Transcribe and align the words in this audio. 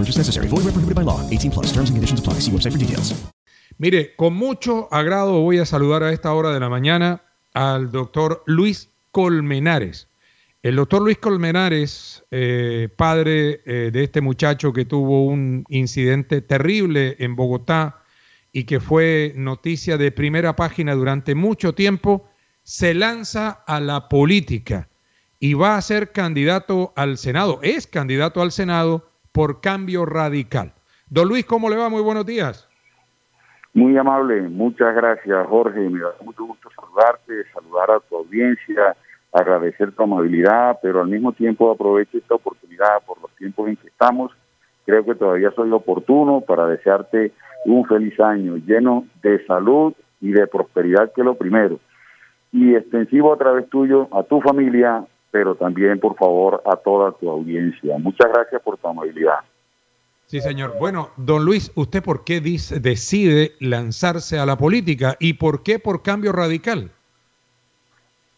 No 0.00 0.04
purchase 0.04 0.18
necessary. 0.18 0.48
Void 0.48 0.64
where 0.64 0.72
prohibited 0.72 0.94
by 0.94 1.04
law. 1.04 1.20
18 1.30 1.50
plus. 1.50 1.72
Terms 1.72 1.90
and 1.90 1.96
conditions 1.96 2.20
apply. 2.20 2.40
See 2.40 2.50
website 2.50 2.72
for 2.72 2.78
details. 2.78 3.14
Mire, 3.76 4.14
con 4.16 4.34
mucho 4.34 4.88
agrado 4.90 5.40
voy 5.42 5.58
a 5.58 5.66
saludar 5.66 6.02
a 6.02 6.12
esta 6.12 6.32
hora 6.32 6.52
de 6.52 6.60
la 6.60 6.70
mañana 6.70 7.22
al 7.52 7.90
doctor 7.90 8.42
Luis 8.46 8.88
Colmenares. 9.10 10.08
El 10.62 10.76
doctor 10.76 11.02
Luis 11.02 11.18
Colmenares, 11.18 12.24
eh, 12.30 12.88
padre 12.96 13.60
eh, 13.64 13.90
de 13.92 14.04
este 14.04 14.20
muchacho 14.20 14.72
que 14.72 14.84
tuvo 14.84 15.24
un 15.24 15.64
incidente 15.68 16.40
terrible 16.42 17.16
en 17.18 17.36
Bogotá 17.36 18.02
y 18.52 18.64
que 18.64 18.80
fue 18.80 19.32
noticia 19.36 19.96
de 19.96 20.12
primera 20.12 20.56
página 20.56 20.94
durante 20.94 21.34
mucho 21.34 21.74
tiempo, 21.74 22.28
se 22.62 22.94
lanza 22.94 23.62
a 23.66 23.80
la 23.80 24.08
política 24.08 24.88
y 25.38 25.54
va 25.54 25.76
a 25.76 25.82
ser 25.82 26.12
candidato 26.12 26.92
al 26.96 27.16
Senado, 27.16 27.60
es 27.62 27.86
candidato 27.86 28.42
al 28.42 28.52
Senado 28.52 29.09
por 29.32 29.60
cambio 29.60 30.06
radical. 30.06 30.72
Don 31.08 31.28
Luis, 31.28 31.44
¿cómo 31.44 31.68
le 31.68 31.76
va? 31.76 31.88
Muy 31.88 32.02
buenos 32.02 32.26
días. 32.26 32.68
Muy 33.72 33.96
amable, 33.96 34.42
muchas 34.42 34.94
gracias 34.96 35.46
Jorge, 35.46 35.78
me 35.78 36.00
da 36.00 36.10
mucho 36.24 36.44
gusto 36.44 36.68
saludarte, 36.74 37.44
saludar 37.52 37.90
a 37.92 38.00
tu 38.00 38.16
audiencia 38.16 38.96
agradecer 39.32 39.92
tu 39.92 40.02
amabilidad, 40.02 40.78
pero 40.82 41.00
al 41.00 41.08
mismo 41.08 41.32
tiempo 41.32 41.70
aprovecho 41.70 42.18
esta 42.18 42.34
oportunidad 42.34 43.02
por 43.06 43.20
los 43.20 43.30
tiempos 43.36 43.68
en 43.68 43.76
que 43.76 43.88
estamos. 43.88 44.32
Creo 44.86 45.04
que 45.04 45.14
todavía 45.14 45.50
soy 45.52 45.70
oportuno 45.70 46.40
para 46.40 46.66
desearte 46.66 47.32
un 47.64 47.84
feliz 47.86 48.18
año 48.18 48.56
lleno 48.56 49.04
de 49.22 49.44
salud 49.46 49.94
y 50.20 50.32
de 50.32 50.46
prosperidad, 50.46 51.12
que 51.12 51.20
es 51.20 51.24
lo 51.24 51.36
primero. 51.36 51.78
Y 52.52 52.74
extensivo 52.74 53.32
a 53.32 53.38
través 53.38 53.68
tuyo 53.68 54.08
a 54.12 54.24
tu 54.24 54.40
familia, 54.40 55.04
pero 55.30 55.54
también, 55.54 56.00
por 56.00 56.16
favor, 56.16 56.62
a 56.64 56.76
toda 56.76 57.12
tu 57.12 57.30
audiencia. 57.30 57.98
Muchas 57.98 58.28
gracias 58.32 58.60
por 58.62 58.76
tu 58.78 58.88
amabilidad. 58.88 59.40
Sí, 60.26 60.40
señor. 60.40 60.74
Bueno, 60.78 61.10
don 61.16 61.44
Luis, 61.44 61.72
¿usted 61.74 62.02
por 62.02 62.24
qué 62.24 62.40
dice, 62.40 62.78
decide 62.78 63.52
lanzarse 63.58 64.38
a 64.38 64.46
la 64.46 64.56
política 64.56 65.16
y 65.18 65.34
por 65.34 65.62
qué 65.62 65.78
por 65.78 66.02
cambio 66.02 66.32
radical? 66.32 66.90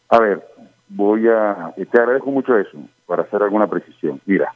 A 0.09 0.19
ver, 0.19 0.43
voy 0.89 1.29
a, 1.29 1.75
te 1.77 1.99
agradezco 1.99 2.31
mucho 2.31 2.57
eso, 2.57 2.79
para 3.07 3.23
hacer 3.23 3.43
alguna 3.43 3.67
precisión. 3.67 4.21
Mira, 4.27 4.55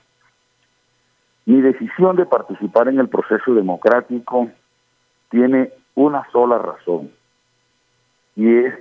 mi 1.45 1.61
decisión 1.61 2.17
de 2.17 2.27
participar 2.27 2.89
en 2.89 2.99
el 2.99 3.09
proceso 3.09 3.55
democrático 3.55 4.51
tiene 5.31 5.71
una 5.95 6.27
sola 6.31 6.59
razón, 6.59 7.11
y 8.35 8.55
es 8.65 8.75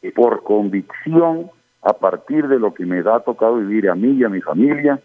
que 0.00 0.12
por 0.12 0.42
convicción, 0.42 1.50
a 1.82 1.92
partir 1.94 2.46
de 2.48 2.58
lo 2.58 2.72
que 2.74 2.86
me 2.86 3.00
ha 3.00 3.20
tocado 3.20 3.56
vivir 3.56 3.90
a 3.90 3.94
mí 3.94 4.12
y 4.12 4.24
a 4.24 4.28
mi 4.28 4.40
familia, 4.40 5.00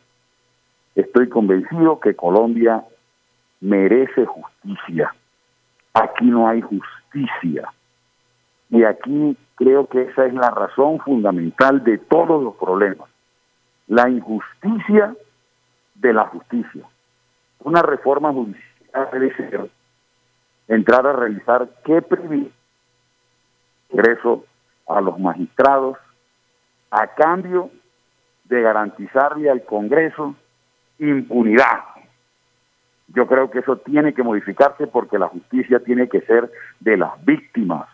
estoy 0.95 1.27
convencido 1.27 1.99
que 1.99 2.15
Colombia 2.15 2.83
merece 3.61 4.25
justicia. 4.25 5.13
Aquí 5.93 6.25
no 6.25 6.47
hay 6.47 6.61
justicia. 6.61 7.73
Y 8.69 8.83
aquí 8.83 9.35
creo 9.55 9.87
que 9.87 10.03
esa 10.03 10.25
es 10.25 10.33
la 10.33 10.51
razón 10.51 10.99
fundamental 10.99 11.83
de 11.83 11.97
todos 11.97 12.43
los 12.43 12.55
problemas. 12.55 13.09
La 13.87 14.07
injusticia 14.09 15.15
de 15.95 16.13
la 16.13 16.25
justicia. 16.25 16.83
Una 17.63 17.81
reforma 17.81 18.31
judicial 18.31 19.09
debe 19.11 19.35
ser 19.35 19.67
entrar 20.67 21.07
a 21.07 21.13
realizar 21.13 21.67
qué 21.85 22.03
privilegio 22.03 22.51
a 24.87 25.01
los 25.01 25.17
magistrados 25.19 25.97
a 26.91 27.07
cambio 27.07 27.69
de 28.45 28.61
garantizarle 28.61 29.49
al 29.49 29.63
Congreso 29.63 30.35
impunidad. 30.99 31.83
Yo 33.09 33.27
creo 33.27 33.49
que 33.49 33.59
eso 33.59 33.77
tiene 33.77 34.13
que 34.13 34.23
modificarse 34.23 34.87
porque 34.87 35.17
la 35.17 35.27
justicia 35.27 35.79
tiene 35.79 36.09
que 36.09 36.21
ser 36.21 36.51
de 36.79 36.97
las 36.97 37.23
víctimas 37.23 37.87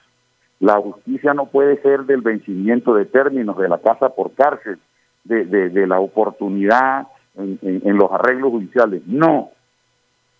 la 0.64 0.80
justicia 0.80 1.34
no 1.34 1.48
puede 1.48 1.82
ser 1.82 2.06
del 2.06 2.22
vencimiento 2.22 2.94
de 2.94 3.04
términos, 3.04 3.58
de 3.58 3.68
la 3.68 3.80
casa 3.80 4.16
por 4.16 4.32
cárcel, 4.32 4.80
de, 5.26 5.88
la 5.88 6.00
oportunidad 6.00 7.06
en, 7.36 7.98
los 7.98 8.10
arreglos 8.10 8.52
judiciales. 8.52 9.02
No. 9.06 9.50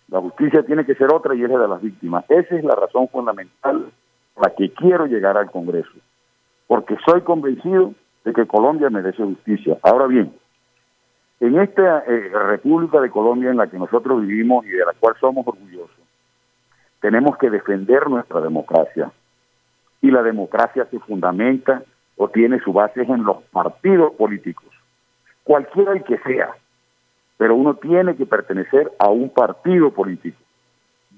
La 0.08 0.22
justicia 0.22 0.62
tiene 0.62 0.86
que 0.86 0.94
ser 0.94 1.12
otra 1.12 1.34
y 1.34 1.42
es 1.42 1.50
de 1.50 1.68
las 1.68 1.82
víctimas. 1.82 2.24
Esa 2.30 2.54
es 2.56 2.64
la 2.64 2.74
razón 2.74 3.06
fundamental 3.08 3.92
por 4.32 4.48
la 4.48 4.54
que 4.54 4.72
quiero 4.72 5.04
llegar 5.04 5.36
al 5.36 5.50
Congreso. 5.50 5.92
Porque 6.68 6.96
soy 7.04 7.20
convencido 7.20 7.92
de 8.24 8.32
que 8.32 8.46
Colombia 8.46 8.90
merece 8.90 9.22
justicia. 9.22 9.78
Ahora 9.82 10.06
bien, 10.06 10.32
en 11.40 11.60
esta 11.60 12.00
eh, 12.06 12.30
República 12.32 13.00
de 13.00 13.10
Colombia 13.10 13.50
en 13.50 13.58
la 13.58 13.66
que 13.66 13.78
nosotros 13.78 14.22
vivimos 14.22 14.64
y 14.64 14.70
de 14.70 14.84
la 14.84 14.94
cual 14.98 15.14
somos 15.20 15.46
orgullosos, 15.46 15.90
tenemos 17.00 17.36
que 17.36 17.50
defender 17.50 18.08
nuestra 18.08 18.40
democracia 18.40 19.12
y 20.00 20.10
la 20.10 20.22
democracia 20.22 20.86
se 20.90 20.98
fundamenta 21.00 21.82
o 22.16 22.28
tiene 22.28 22.60
su 22.60 22.72
base 22.72 23.02
en 23.02 23.24
los 23.24 23.42
partidos 23.44 24.12
políticos, 24.14 24.68
cualquiera 25.42 25.92
el 25.92 26.04
que 26.04 26.18
sea, 26.18 26.50
pero 27.36 27.56
uno 27.56 27.74
tiene 27.74 28.16
que 28.16 28.24
pertenecer 28.24 28.92
a 28.98 29.08
un 29.08 29.28
partido 29.30 29.90
político. 29.90 30.38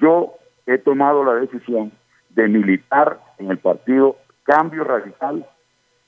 Yo 0.00 0.34
he 0.66 0.78
tomado 0.78 1.22
la 1.24 1.34
decisión 1.34 1.92
de 2.30 2.48
militar 2.48 3.20
en 3.38 3.50
el 3.50 3.58
partido 3.58 4.16
Cambio 4.44 4.84
Radical 4.84 5.46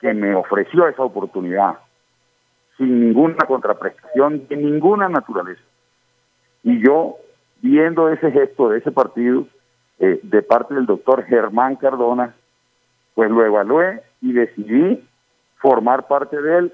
que 0.01 0.15
me 0.15 0.35
ofreció 0.35 0.89
esa 0.89 1.03
oportunidad 1.03 1.79
sin 2.77 3.01
ninguna 3.01 3.45
contraprestación 3.47 4.47
de 4.49 4.57
ninguna 4.57 5.09
naturaleza. 5.09 5.63
Y 6.63 6.81
yo, 6.81 7.17
viendo 7.61 8.09
ese 8.09 8.31
gesto 8.31 8.69
de 8.69 8.79
ese 8.79 8.93
partido, 8.93 9.47
eh, 9.99 10.21
de 10.23 10.43
parte 10.43 10.75
del 10.75 10.87
doctor 10.87 11.25
Germán 11.25 11.77
Cardona, 11.77 12.35
pues 13.15 13.31
lo 13.31 13.45
evalué 13.45 14.03
y 14.21 14.33
decidí 14.33 15.05
formar 15.57 16.07
parte 16.07 16.41
de 16.41 16.59
él 16.59 16.73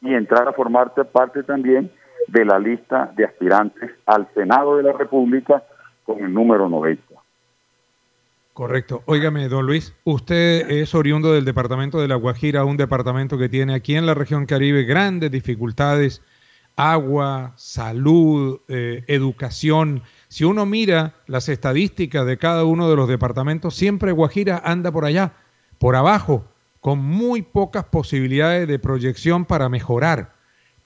y 0.00 0.14
entrar 0.14 0.48
a 0.48 0.52
formar 0.52 0.92
parte 1.12 1.44
también 1.44 1.92
de 2.26 2.44
la 2.44 2.58
lista 2.58 3.12
de 3.14 3.24
aspirantes 3.24 3.92
al 4.04 4.26
Senado 4.34 4.76
de 4.76 4.82
la 4.82 4.92
República 4.92 5.62
con 6.04 6.18
el 6.18 6.32
número 6.32 6.68
90. 6.68 7.15
Correcto. 8.56 9.02
Óigame, 9.04 9.50
don 9.50 9.66
Luis, 9.66 9.92
usted 10.04 10.70
es 10.70 10.94
oriundo 10.94 11.30
del 11.30 11.44
departamento 11.44 12.00
de 12.00 12.08
La 12.08 12.14
Guajira, 12.14 12.64
un 12.64 12.78
departamento 12.78 13.36
que 13.36 13.50
tiene 13.50 13.74
aquí 13.74 13.96
en 13.96 14.06
la 14.06 14.14
región 14.14 14.46
Caribe 14.46 14.84
grandes 14.84 15.30
dificultades, 15.30 16.22
agua, 16.74 17.52
salud, 17.56 18.60
eh, 18.68 19.04
educación. 19.08 20.04
Si 20.28 20.44
uno 20.44 20.64
mira 20.64 21.16
las 21.26 21.50
estadísticas 21.50 22.24
de 22.24 22.38
cada 22.38 22.64
uno 22.64 22.88
de 22.88 22.96
los 22.96 23.10
departamentos, 23.10 23.76
siempre 23.76 24.12
Guajira 24.12 24.62
anda 24.64 24.90
por 24.90 25.04
allá 25.04 25.34
por 25.76 25.94
abajo, 25.94 26.48
con 26.80 26.98
muy 27.00 27.42
pocas 27.42 27.84
posibilidades 27.84 28.66
de 28.66 28.78
proyección 28.78 29.44
para 29.44 29.68
mejorar. 29.68 30.32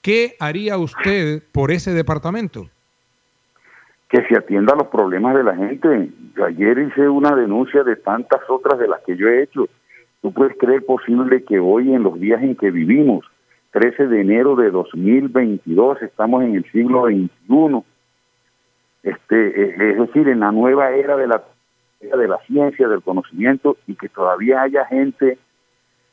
¿Qué 0.01 0.35
haría 0.41 0.77
usted 0.77 1.41
por 1.53 1.71
ese 1.71 1.93
departamento? 1.93 2.69
Que 4.11 4.23
se 4.27 4.37
atienda 4.37 4.73
a 4.73 4.77
los 4.77 4.87
problemas 4.87 5.35
de 5.35 5.43
la 5.43 5.55
gente. 5.55 6.09
Ayer 6.45 6.77
hice 6.79 7.07
una 7.07 7.35
denuncia 7.35 7.83
de 7.83 7.95
tantas 7.95 8.41
otras 8.49 8.77
de 8.77 8.87
las 8.87 9.01
que 9.01 9.15
yo 9.15 9.27
he 9.27 9.43
hecho. 9.43 9.67
¿Tú 10.21 10.33
puedes 10.33 10.57
creer 10.57 10.85
posible 10.85 11.43
que 11.43 11.59
hoy, 11.59 11.93
en 11.93 12.03
los 12.03 12.19
días 12.19 12.43
en 12.43 12.55
que 12.55 12.69
vivimos, 12.71 13.25
13 13.71 14.07
de 14.07 14.21
enero 14.21 14.55
de 14.55 14.69
2022, 14.69 16.01
estamos 16.01 16.43
en 16.43 16.55
el 16.55 16.71
siglo 16.71 17.05
XXI, 17.05 17.83
este, 19.03 19.61
eh, 19.63 19.91
es 19.93 19.97
decir, 19.97 20.27
en 20.27 20.41
la 20.41 20.51
nueva 20.51 20.91
era 20.91 21.15
de 21.15 21.27
la 21.27 21.41
de 22.01 22.27
la 22.27 22.39
ciencia, 22.47 22.87
del 22.87 23.01
conocimiento 23.01 23.77
y 23.87 23.95
que 23.95 24.09
todavía 24.09 24.63
haya 24.63 24.85
gente 24.85 25.37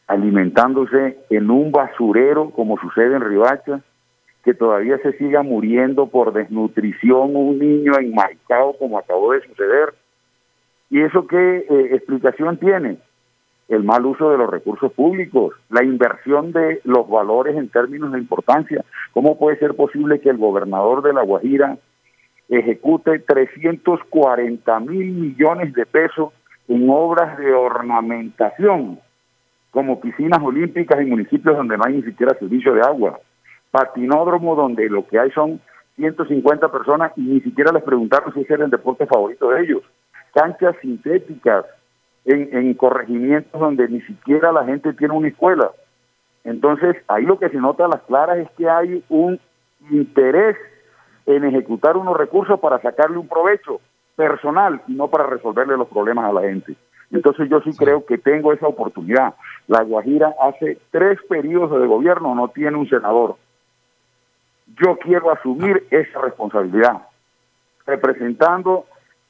alimentándose 0.06 1.18
en 1.30 1.50
un 1.50 1.72
basurero 1.72 2.50
como 2.50 2.78
sucede 2.78 3.16
en 3.16 3.22
Ribacha, 3.22 3.80
que 4.44 4.54
todavía 4.54 4.98
se 4.98 5.12
siga 5.18 5.42
muriendo 5.42 6.06
por 6.06 6.32
desnutrición 6.32 7.36
un 7.36 7.58
niño 7.58 7.92
enmarcado 7.98 8.74
como 8.78 8.98
acabó 8.98 9.32
de 9.32 9.42
suceder. 9.42 9.94
¿Y 10.90 11.02
eso 11.02 11.26
qué 11.26 11.66
eh, 11.68 11.88
explicación 11.92 12.56
tiene? 12.56 12.98
El 13.68 13.84
mal 13.84 14.06
uso 14.06 14.30
de 14.30 14.38
los 14.38 14.48
recursos 14.50 14.92
públicos, 14.92 15.54
la 15.68 15.84
inversión 15.84 16.52
de 16.52 16.80
los 16.84 17.08
valores 17.08 17.56
en 17.56 17.68
términos 17.68 18.12
de 18.12 18.18
importancia. 18.18 18.82
¿Cómo 19.12 19.38
puede 19.38 19.58
ser 19.58 19.74
posible 19.74 20.20
que 20.20 20.30
el 20.30 20.38
gobernador 20.38 21.02
de 21.02 21.12
La 21.12 21.22
Guajira 21.22 21.76
ejecute 22.48 23.18
340 23.18 24.80
mil 24.80 25.12
millones 25.12 25.74
de 25.74 25.84
pesos 25.84 26.32
en 26.68 26.88
obras 26.88 27.36
de 27.38 27.52
ornamentación, 27.52 28.98
como 29.70 30.00
piscinas 30.00 30.40
olímpicas 30.42 30.98
en 31.00 31.10
municipios 31.10 31.56
donde 31.56 31.76
no 31.76 31.84
hay 31.86 31.96
ni 31.96 32.02
siquiera 32.02 32.38
servicio 32.38 32.74
de 32.74 32.80
agua, 32.80 33.18
patinódromo 33.78 34.56
donde 34.56 34.88
lo 34.88 35.06
que 35.06 35.18
hay 35.18 35.30
son 35.30 35.60
150 35.96 36.68
personas 36.72 37.12
y 37.16 37.22
ni 37.22 37.40
siquiera 37.40 37.72
les 37.72 37.84
preguntaron 37.84 38.32
si 38.34 38.40
ese 38.40 38.54
era 38.54 38.64
el 38.64 38.70
deporte 38.70 39.06
favorito 39.06 39.50
de 39.50 39.62
ellos, 39.62 39.82
canchas 40.34 40.74
sintéticas 40.82 41.64
en, 42.24 42.48
en 42.56 42.74
corregimientos 42.74 43.60
donde 43.60 43.88
ni 43.88 44.00
siquiera 44.02 44.50
la 44.50 44.64
gente 44.64 44.92
tiene 44.94 45.14
una 45.14 45.28
escuela. 45.28 45.70
Entonces, 46.42 46.96
ahí 47.06 47.24
lo 47.24 47.38
que 47.38 47.50
se 47.50 47.58
nota 47.58 47.84
a 47.84 47.88
las 47.88 48.02
claras 48.02 48.38
es 48.38 48.50
que 48.56 48.68
hay 48.68 49.04
un 49.08 49.38
interés 49.90 50.56
en 51.26 51.44
ejecutar 51.44 51.96
unos 51.96 52.16
recursos 52.16 52.58
para 52.58 52.80
sacarle 52.80 53.18
un 53.18 53.28
provecho 53.28 53.80
personal 54.16 54.82
y 54.88 54.94
no 54.94 55.08
para 55.08 55.26
resolverle 55.26 55.76
los 55.76 55.88
problemas 55.88 56.24
a 56.24 56.32
la 56.32 56.42
gente. 56.42 56.74
Entonces 57.12 57.48
yo 57.48 57.60
sí, 57.60 57.70
creo 57.76 58.04
que 58.04 58.18
tengo 58.18 58.52
esa 58.52 58.66
oportunidad. 58.66 59.34
La 59.66 59.82
Guajira 59.82 60.34
hace 60.42 60.78
tres 60.90 61.18
periodos 61.28 61.80
de 61.80 61.86
gobierno 61.86 62.34
no 62.34 62.48
tiene 62.48 62.76
un 62.76 62.88
senador. 62.88 63.36
Yo 64.76 64.98
quiero 64.98 65.30
asumir 65.30 65.86
esa 65.90 66.20
responsabilidad, 66.20 67.02
representando 67.86 68.86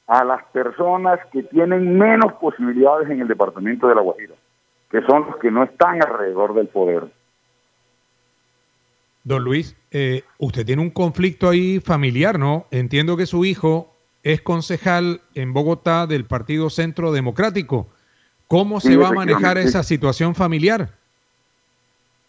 a 0.07 0.23
las 0.23 0.43
personas 0.45 1.19
que 1.31 1.43
tienen 1.43 1.97
menos 1.97 2.33
posibilidades 2.33 3.09
en 3.09 3.21
el 3.21 3.27
departamento 3.27 3.87
de 3.87 3.95
La 3.95 4.01
Guajira, 4.01 4.33
que 4.89 5.01
son 5.03 5.27
los 5.27 5.37
que 5.37 5.51
no 5.51 5.63
están 5.63 6.01
alrededor 6.01 6.53
del 6.55 6.67
poder. 6.67 7.07
Don 9.23 9.43
Luis, 9.43 9.75
eh, 9.91 10.23
usted 10.39 10.65
tiene 10.65 10.81
un 10.81 10.89
conflicto 10.89 11.49
ahí 11.49 11.79
familiar, 11.79 12.39
¿no? 12.39 12.65
Entiendo 12.71 13.17
que 13.17 13.27
su 13.27 13.45
hijo 13.45 13.93
es 14.23 14.41
concejal 14.41 15.21
en 15.35 15.53
Bogotá 15.53 16.07
del 16.07 16.25
Partido 16.25 16.69
Centro 16.69 17.11
Democrático. 17.11 17.87
¿Cómo 18.47 18.79
se 18.79 18.97
va 18.97 19.09
a 19.09 19.13
manejar 19.13 19.59
esa 19.59 19.83
situación 19.83 20.33
familiar? 20.33 20.89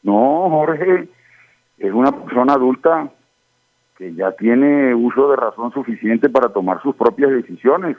No, 0.02 0.48
Jorge, 0.50 1.08
es 1.80 1.92
una 1.92 2.12
persona 2.12 2.52
adulta 2.52 3.10
que 3.96 4.14
ya 4.14 4.32
tiene 4.32 4.94
uso 4.94 5.30
de 5.30 5.36
razón 5.36 5.72
suficiente 5.72 6.28
para 6.28 6.50
tomar 6.50 6.80
sus 6.82 6.94
propias 6.94 7.30
decisiones 7.30 7.96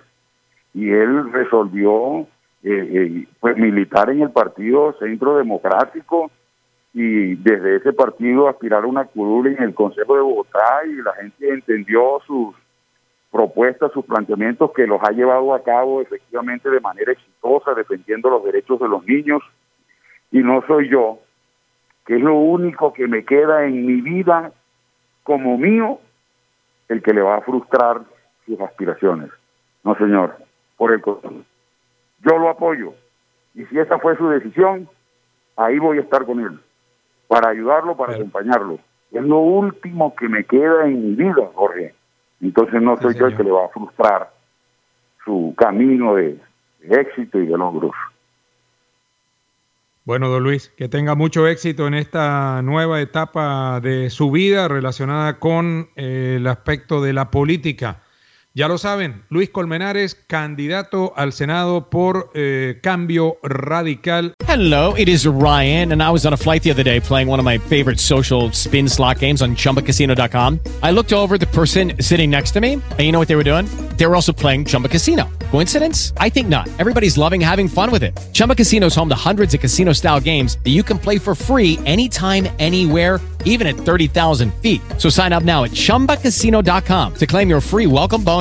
y 0.74 0.89
él 0.89 1.31
resolvió 1.31 2.22
eh, 2.22 2.25
eh, 2.63 3.28
pues 3.39 3.57
militar 3.57 4.12
en 4.12 4.22
el 4.22 4.31
Partido 4.31 4.95
Centro 5.00 5.36
Democrático 5.36 6.30
y 6.94 7.36
desde 7.36 7.78
ese 7.78 7.92
partido 7.94 8.48
aspirar 8.48 8.83
a 8.83 8.88
una 8.88 9.06
curul 9.06 9.48
en 9.48 9.63
el 9.63 9.74
Consejo 9.74 10.16
de 10.16 10.22
Bogotá 10.22 10.81
y 10.86 11.01
la 11.01 11.13
gente 11.13 11.50
entendió 11.50 12.19
sus 12.28 12.56
propuestas, 13.31 13.92
sus 13.94 14.06
planteamientos 14.06 14.72
que 14.74 14.86
los 14.86 15.01
ha 15.01 15.12
llevado 15.12 15.56
a 15.56 15.63
cabo 15.63 16.01
efectivamente 16.01 16.69
de 16.69 16.81
manera 16.81 17.13
exitosa, 17.13 17.74
defendiendo 17.74 18.30
los 18.30 18.44
derechos 18.44 18.80
de 18.80 18.89
los 18.89 19.04
niños. 19.06 19.42
Y 20.31 20.39
no 20.39 20.63
soy 20.68 20.89
yo, 20.89 21.19
que 22.12 22.18
es 22.18 22.24
lo 22.24 22.36
único 22.36 22.92
que 22.92 23.08
me 23.08 23.24
queda 23.24 23.63
en 23.63 23.86
mi 23.86 24.02
vida 24.02 24.52
como 25.24 25.58
mío, 25.58 25.98
el 26.90 27.02
que 27.02 27.13
le 27.13 27.22
va 27.22 27.38
a 27.38 27.42
frustrar 27.42 28.02
sus 28.46 28.60
aspiraciones. 28.60 29.30
No, 29.86 29.96
señor, 29.96 30.36
por 30.75 30.92
el 30.92 31.00
contrario. 31.00 31.44
Yo 32.25 32.38
lo 32.38 32.50
apoyo. 32.50 32.94
Y 33.56 33.63
si 33.68 33.80
esa 33.80 33.98
fue 33.98 34.18
su 34.18 34.28
decisión, 34.28 34.90
ahí 35.56 35.80
voy 35.80 36.00
a 36.00 36.02
estar 36.02 36.25
con 36.25 36.42
él 36.42 36.60
para 37.30 37.52
ayudarlo, 37.52 37.96
para 37.96 38.16
acompañarlo. 38.16 38.80
Es 39.14 39.24
lo 39.24 39.40
último 39.40 40.14
que 40.14 40.28
me 40.28 40.44
queda 40.44 40.88
en 40.88 41.12
mi 41.12 41.16
vida, 41.16 41.50
Jorge. 41.56 41.96
Entonces 42.42 42.81
no 42.81 42.98
soy 42.98 43.16
yo 43.16 43.28
el 43.28 43.38
que 43.38 43.44
le 43.46 43.52
va 43.52 43.68
a 43.68 43.69
frustrar 43.69 44.31
su 45.24 45.54
camino 45.57 46.16
de, 46.16 46.38
éxito 46.90 47.40
y 47.40 47.46
de 47.46 47.57
logros. 47.57 47.96
Bueno, 50.03 50.30
don 50.30 50.42
Luis, 50.42 50.74
que 50.75 50.89
tenga 50.89 51.13
mucho 51.13 51.48
éxito 51.48 51.86
en 51.86 51.94
esta 51.94 52.63
nueva 52.63 53.01
etapa 53.01 53.80
de 53.81 54.09
su 54.09 54.31
vida 54.31 54.68
relacionada 54.68 55.38
con 55.38 55.92
eh, 55.95 56.38
el 56.38 56.48
aspecto 56.48 57.03
de 57.03 57.13
la 57.13 57.30
política. 57.30 58.01
Ya 58.53 58.68
lo 58.68 58.77
saben, 58.77 59.24
Luis 59.30 59.50
Colmenares, 59.50 60.13
candidato 60.27 61.13
al 61.15 61.31
Senado 61.31 61.89
por 61.89 62.31
eh, 62.33 62.81
Cambio 62.83 63.38
Radical. 63.44 64.33
Hello, 64.45 64.94
it 64.98 65.07
is 65.07 65.25
Ryan, 65.25 65.94
and 65.94 66.03
I 66.03 66.09
was 66.12 66.25
on 66.25 66.33
a 66.33 66.38
flight 66.38 66.62
the 66.62 66.69
other 66.69 66.83
day 66.83 67.00
playing 67.00 67.30
one 67.30 67.39
of 67.39 67.45
my 67.45 67.59
favorite 67.69 67.98
social 67.98 68.51
spin 68.51 68.89
slot 68.89 69.19
games 69.19 69.42
on 69.42 69.56
chumbacasino.com. 69.56 70.59
I 70.83 70.92
looked 70.92 71.13
over 71.13 71.38
the 71.38 71.48
person 71.48 71.94
sitting 72.01 72.30
next 72.30 72.51
to 72.51 72.59
me, 72.59 72.74
and 72.74 73.00
you 73.00 73.13
know 73.13 73.19
what 73.19 73.30
they 73.30 73.38
were 73.38 73.45
doing? 73.45 73.68
They 73.95 74.06
were 74.06 74.15
also 74.15 74.33
playing 74.33 74.65
Chumba 74.65 74.89
Casino. 74.89 75.30
Coincidence? 75.50 76.12
I 76.18 76.27
think 76.27 76.50
not. 76.50 76.68
Everybody's 76.77 77.18
loving 77.18 77.39
having 77.39 77.69
fun 77.69 77.89
with 77.89 78.04
it. 78.04 78.19
Chumba 78.33 78.56
Casino 78.56 78.88
is 78.88 78.95
home 78.95 79.07
to 79.07 79.15
hundreds 79.15 79.54
of 79.54 79.62
casino 79.62 79.94
style 79.94 80.19
games 80.19 80.57
that 80.65 80.71
you 80.71 80.83
can 80.83 81.00
play 81.00 81.18
for 81.19 81.36
free 81.36 81.80
anytime, 81.86 82.50
anywhere 82.59 83.21
even 83.45 83.68
at 83.68 83.75
30,000 83.75 84.54
feet. 84.56 84.81
So 84.97 85.09
sign 85.09 85.31
up 85.31 85.44
now 85.44 85.63
at 85.63 85.71
ChumbaCasino.com 85.71 87.13
to 87.15 87.27
claim 87.27 87.50
your 87.50 87.62
free 87.62 87.88
welcome 87.88 88.24
bonus. 88.24 88.41